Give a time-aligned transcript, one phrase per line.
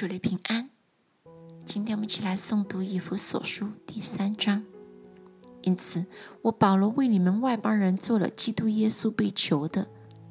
[0.00, 0.70] 主内平安。
[1.62, 4.64] 今天我们一起来诵读以弗所书第三章。
[5.60, 6.06] 因此，
[6.40, 9.88] 我保罗为你们外邦人做了基督耶稣被囚的，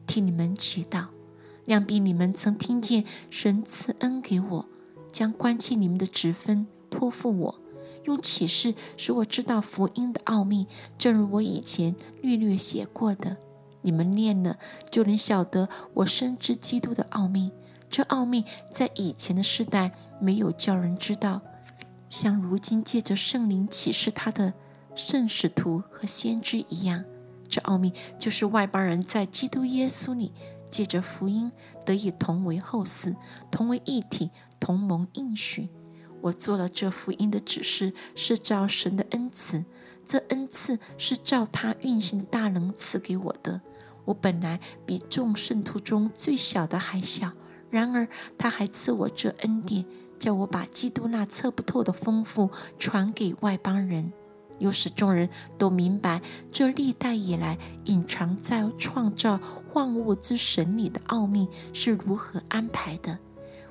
[0.08, 1.10] 替你们祈祷。
[1.66, 4.66] 量比你们曾听见神赐恩给我，
[5.12, 7.62] 将关切你们的职分托付我，
[8.06, 10.65] 用启示使我知道福音的奥秘，
[10.97, 13.38] 正如我以前略略写过的。
[13.83, 14.58] 你们念了，
[14.92, 17.52] 就能晓得我深知基督的奥秘。
[17.90, 19.91] 这奥秘在以前的世代
[20.22, 21.41] 没有叫人知道，
[22.08, 24.54] 像如今借着圣灵启示他的
[24.95, 27.04] 圣使徒和先知一样。
[27.48, 30.31] 这奥秘就是外邦人在基督耶稣里
[30.70, 31.52] 借着福音
[31.84, 33.16] 得以同为后嗣，
[33.50, 35.70] 同为一体，同盟应许。
[36.22, 39.66] 我做了这福音的指示，是照神的恩赐，
[40.06, 43.62] 这恩赐是照他运行的大能赐给我的。
[44.06, 47.31] 我本来比众圣徒中最小的还小。
[47.70, 49.86] 然而，他还赐我这恩典，
[50.18, 54.12] 叫我把基督那测不透的丰富传给外邦人，
[54.58, 59.40] 又使众人都明白这历代以来隐藏在创造
[59.73, 63.20] 万物之神里的奥秘是如何安排的。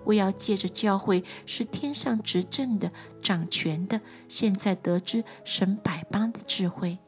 [0.04, 6.98] 我要借着教会，是天上执政的、掌权的，现在得知神百般的智慧。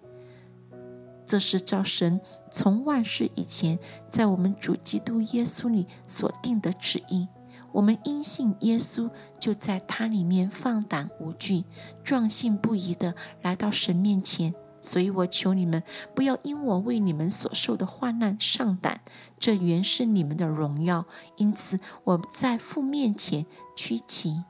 [1.31, 3.78] 这是照神从万事以前，
[4.09, 7.28] 在我们主基督耶稣里所定的旨意。
[7.70, 11.62] 我们因信耶稣，就在他里面放胆无惧、
[12.03, 14.53] 壮信不疑的来到神面前。
[14.81, 15.84] 所以我求你们，
[16.17, 19.03] 不要因我为你们所受的患难上胆，
[19.39, 21.05] 这原是你们的荣耀。
[21.36, 24.42] 因此我在父面前屈膝。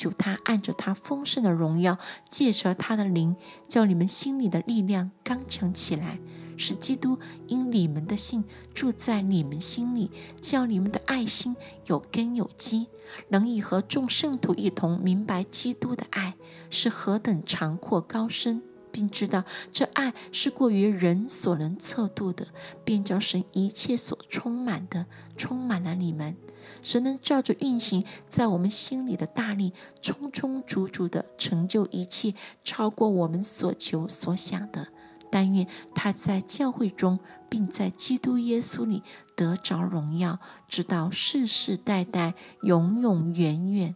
[0.00, 3.36] 求他按着他丰盛的荣耀，借着他的灵，
[3.68, 6.18] 叫你们心里的力量刚强起来，
[6.56, 12.86] 使基督因你们的信住在你们心里，叫你们的爱心有根有基，
[13.28, 16.36] 能以和众圣徒一同明白基督的爱
[16.70, 18.62] 是何等长阔高深。
[18.92, 22.48] 并知道这爱是过于人所能测度的，
[22.84, 25.06] 便叫神一切所充满的
[25.36, 26.36] 充满了你们。
[26.82, 29.72] 神能照着运行在我们心里的大力，
[30.02, 34.88] 充充足足的成就一切，超过我们所求所想的。
[35.30, 39.02] 但愿他在教会中，并在基督耶稣里
[39.36, 43.94] 得着荣耀，直到世世代代，永永远远。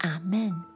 [0.00, 0.75] 阿门。